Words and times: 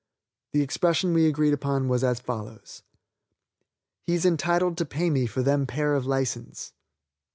The 0.53 0.63
expression 0.63 1.13
we 1.13 1.27
agree 1.27 1.51
was 1.53 2.03
as 2.03 2.19
follows: 2.19 2.81
'He's 4.07 4.25
entitled 4.25 4.75
to 4.79 4.85
pay 4.85 5.11
me 5.11 5.27
for 5.27 5.43
them 5.43 5.67
pair 5.67 5.93
of 5.93 6.07
license.' 6.07 6.73